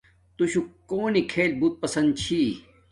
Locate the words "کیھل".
1.31-1.51